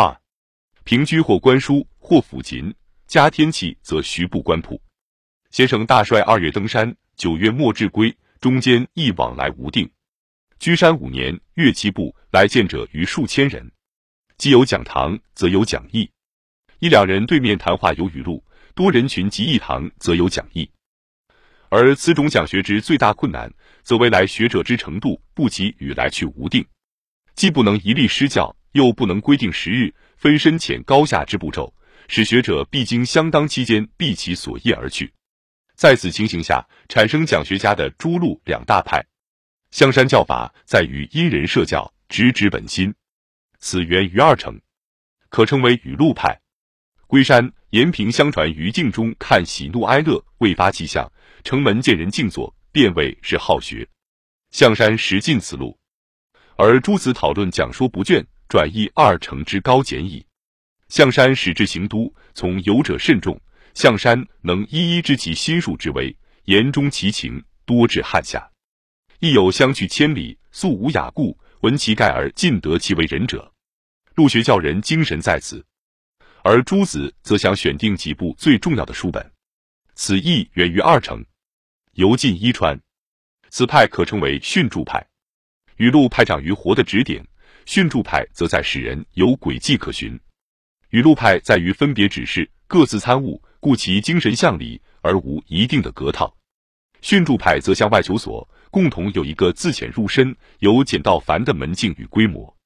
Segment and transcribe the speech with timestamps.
[0.00, 0.16] 二，
[0.84, 2.72] 平居或观书或抚琴，
[3.08, 4.80] 加天气则徐步观谱。
[5.50, 9.90] 先生大率二月登山，九月末至归，中间亦往来无定。
[10.60, 13.68] 居山五年，乐其步来见者逾数千人。
[14.36, 16.08] 既有讲堂，则有讲义。
[16.78, 18.44] 一两人对面谈话有语录，
[18.76, 20.70] 多人群集一堂，则有讲义。
[21.70, 23.52] 而此种讲学之最大困难，
[23.82, 26.64] 则为来学者之程度不及与来去无定，
[27.34, 31.74] 既不能一力施教，又不能规定时日，分深浅高下之步骤，
[32.06, 35.12] 使学者必经相当期间毕其所业而去。
[35.74, 39.04] 在此情形下，产生讲学家的诸路两大派。
[39.72, 42.94] 香山教法在于因人设教，直指本心，
[43.58, 44.60] 此源于二程，
[45.28, 46.40] 可称为语录派。
[47.08, 51.04] 龟山、延平相传于镜中看喜怒哀乐，未发气象；
[51.42, 53.88] 城门见人静坐，便谓是好学。
[54.52, 55.76] 象山实尽此路，
[56.56, 60.24] 而诸子讨论讲说不倦，转译二程之高简矣。
[60.88, 63.38] 象山始至行都，从游者甚众。
[63.74, 68.50] 象山能一一知其心术之微，言中其情，多至汉下。
[69.20, 73.52] 亦有相距千里，素无雅故，闻其盖而尽得其为人者。
[74.14, 75.64] 陆学教人精神在此，
[76.42, 79.32] 而诸子则想选定几部最重要的书本。
[79.94, 81.24] 此意源于二程，
[81.92, 82.80] 由晋伊川。
[83.50, 85.06] 此派可称为训诸派。
[85.76, 87.24] 语录派长于活的指点，
[87.68, 90.18] 训著派则在使人有轨迹可循。
[90.88, 93.42] 语录派在于分别指示，各自参悟。
[93.60, 96.34] 故其精神向理，而无一定的格套。
[97.02, 102.56] 训著派则向外求索，共同有一个自浅入深、由简到繁的门径与规模。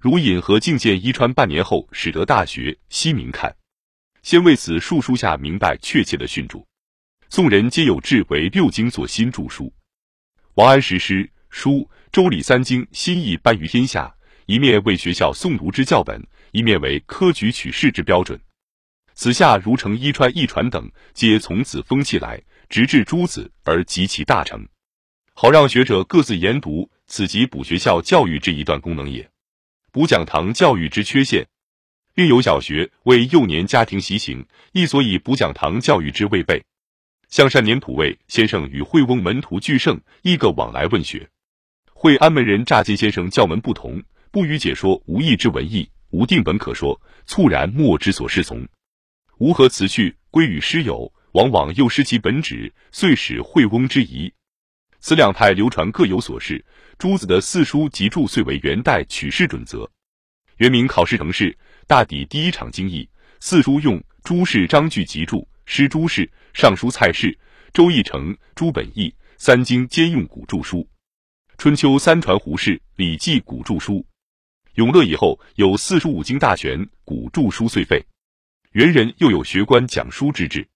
[0.00, 3.54] 如引和进见伊川半年后，始得大学，悉明看。
[4.24, 6.58] 先为此述书下明白确切的训著。
[7.28, 9.72] 宋人皆有志为六经所新著书。
[10.54, 14.12] 王安石诗书周礼三经新意颁于天下，
[14.50, 16.20] 一面为学校诵读之教本，
[16.50, 18.36] 一面为科举取士之标准。
[19.14, 24.66] 此下如成伊川、一传等，皆从此风气来，直至诸子而及其大成，
[25.34, 26.90] 好让学者各自研读。
[27.06, 29.30] 此即补学校教育之一段功能也。
[29.92, 31.46] 补讲堂教育之缺陷，
[32.16, 36.60] 另有小学为幼年家庭习行，亦所以补讲堂教育之未备。
[37.28, 41.30] 向善年土卫先生与惠翁门徒俱盛，亦各往来问学。
[41.92, 44.02] 惠安门人乍进先生教门不同，
[44.32, 48.66] 不予解说无益之文义，无定本可说，猝然莫之所适从。
[49.38, 54.32] 吾何辞去，归与师友，往往又失其本旨，遂使惠翁之疑。
[55.00, 56.64] 此两派流传各有所示。
[56.98, 59.90] 诸子的四书集注遂为元代取士准则，
[60.58, 63.08] 原名考试程式，大抵第一场经义。
[63.40, 67.36] 四书用朱氏章句集注，诗朱氏、尚书蔡氏、
[67.72, 69.14] 周易成、朱本义。
[69.38, 70.86] 三经兼用古注书，
[71.56, 74.04] 春秋三传胡适、礼记古注书。
[74.74, 78.04] 永乐以后有四书五经大全，古注书遂废。
[78.72, 80.66] 元人又有学官讲书之制，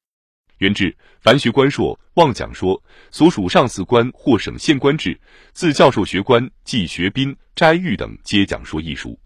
[0.58, 2.82] 元制凡学官硕望讲说，
[3.12, 5.18] 所属上司官或省县官制，
[5.52, 9.18] 自教授学官即学宾斋狱等，皆讲说一书。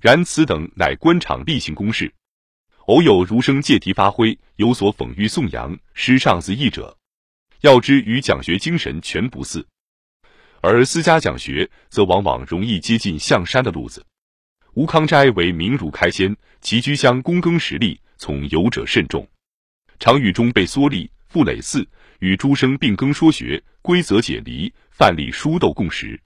[0.00, 2.10] 然此等乃官场例行公事，
[2.86, 6.96] 偶有儒生借题发挥，有所讽喻颂扬，诗上自义者，
[7.60, 9.66] 要知与讲学精神全不似。
[10.62, 14.04] 而私家讲学，则往往容易接近象山的路子。
[14.74, 19.26] 吴康斋为名儒开先，其居乡躬耕实力，从游者甚众。
[19.98, 21.86] 常与中备缩立，傅累寺，
[22.18, 26.20] 与诸生并耕说学，规则解离，范例书斗共识。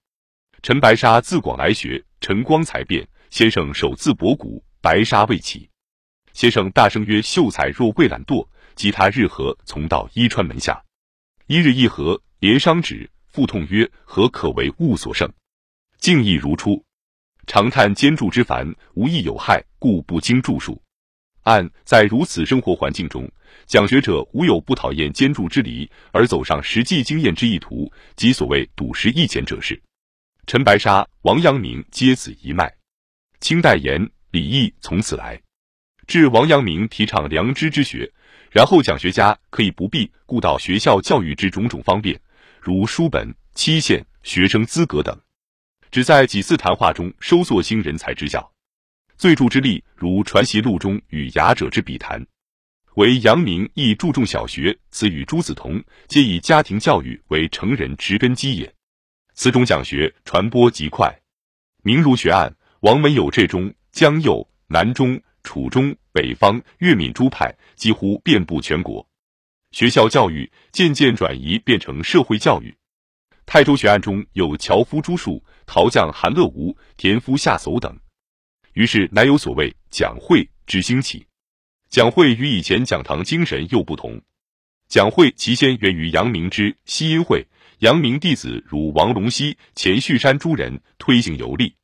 [0.63, 5.69] 陈白沙自广来学，陈光才辩，先生首自博古，白沙未起。
[6.33, 8.45] 先生大声曰：“秀才若未懒惰，
[8.75, 10.83] 即他日何从到伊川门下？”
[11.47, 15.29] 一日一合，连商止，腹痛曰：“何可为物所胜？”
[15.99, 16.81] 敬意如初。
[17.49, 20.81] 常叹兼著之烦，无益有害，故不经著述。
[21.43, 23.29] 按在如此生活环境中，
[23.67, 29.83] 讲学者无有不讨厌兼著之理，而走上实际经验之意图，即所谓笃实易浅者是。
[30.47, 32.73] 陈白沙、王阳明皆此一脉。
[33.41, 35.43] 清代言李义从此来。
[36.07, 38.09] 至王阳明提倡良知之学，
[38.53, 42.17] 然后讲学家可以不必顾到学校教育之种种方便，
[42.65, 45.15] 如书本、期限、学生资格等。
[45.91, 48.51] 只在几次谈话中收缩新人才之教，
[49.19, 52.27] 最著之力如《传习录》中与雅者之笔谈，
[52.95, 58.75] 为阳明亦注重小学，此与朱子同，皆以家庭教育为成人植根基也。
[59.35, 61.21] 此种讲学传播极快，
[61.83, 69.07] 明儒学案，王门有这中、江右、南中、楚中、北方、粤闽诸派，几乎遍布全国。
[69.75, 72.73] 学校教育渐渐转移变成社会教育。
[73.45, 77.99] 泰州学案中有樵夫朱树、陶匠韩乐吾、田夫夏叟等。
[78.75, 81.27] 于是乃有所谓讲会之兴起。
[81.89, 84.23] 讲会与以前讲堂精神又不同。
[84.87, 87.45] 讲会其先源于阳明之西阴会，
[87.81, 91.75] 阳明弟子如王龙溪、钱旭山诸人推行游历，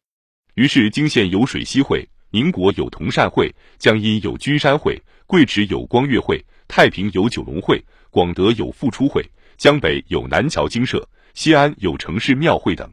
[0.55, 9.25] 于是经县有水西会，宁国有同善会，江阴有君山会，贵池有光岳会，太平有九龙会，广德有复出会，
[9.57, 12.89] 江北有南桥精舍，西安有城市庙会等。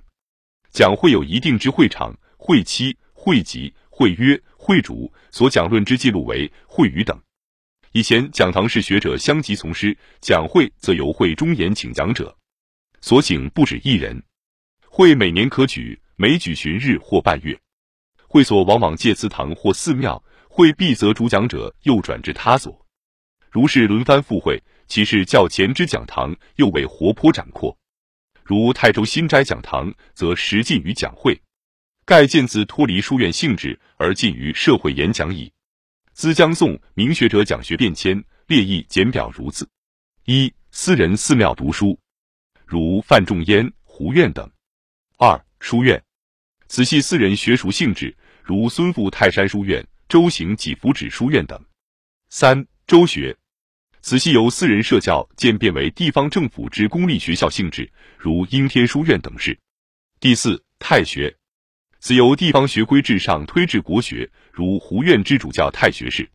[0.72, 7.19] 讲会有一定之会场、会期、会集、会约、会主，所讲论之记录为会语等。
[7.94, 12.36] 以前讲堂是学者相集从师，讲会则由会中言请讲者，
[13.01, 14.22] 所请不止一人。
[14.81, 17.57] 会每年可举，每举旬日或半月。
[18.28, 22.86] 会所往往借祠堂或寺庙，会毕则主讲者又转至他所。
[23.50, 27.76] 如是轮番赴会，其是较前之讲堂又为活泼展阔。
[28.44, 31.42] 如泰州新斋讲堂，则实近于讲会，
[32.06, 35.52] 盖渐自脱离书院性质，而近于社会演讲矣。
[36.14, 39.68] 资江宋明学者讲学变迁列意简表如字：
[40.26, 42.00] 一、私人寺庙读书，
[42.66, 44.46] 如范仲淹、胡院等；
[45.18, 46.02] 二、书院，
[46.68, 51.58] 此系私人学术性质，如孙复泰山书院、周行几福祉书院等；
[52.30, 53.36] 三、周学，
[54.02, 59.54] 此系由私人设教渐变为地方政府之公立学校性质，如应天书院等事；
[60.19, 61.36] 第四、太学。
[62.00, 66.30] 此由地方学规至上推至国学，如胡院之主教太学士。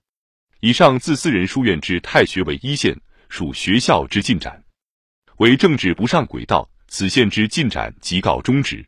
[0.60, 2.98] 以上自私人书院之太学为一线，
[3.28, 4.64] 属学校之进展，
[5.36, 8.86] 为政治不上轨道，此线之进展即告终止。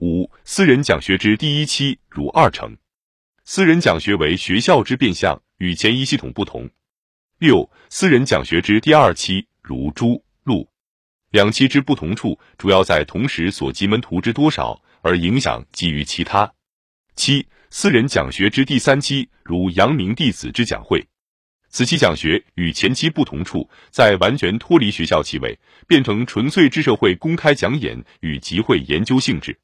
[0.00, 2.76] 五、私人讲学之第一期如二成，
[3.44, 6.70] 私人讲学为学校之变相，与前一系统不同。
[7.38, 10.68] 六、私人讲学之第二期如朱、陆，
[11.30, 14.80] 两期之不同处，主要在同时所及门徒之多少。
[15.00, 16.52] 而影响基于其他。
[17.14, 21.06] 七、私人讲学之第三期，如阳明弟子之讲会，
[21.70, 25.56] 此期讲学与前期不同处，在完全脱离学校气味，
[25.86, 29.56] 变成纯粹之社会公开讲演与集会研究性质。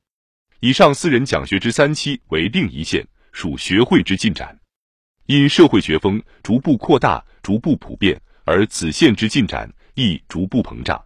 [0.64, 4.58] 以上四人讲学之三期为另一线，属学会之进展。
[5.26, 11.03] 因社会学风逐步扩大、逐步普遍，而此线之进展亦逐步膨胀。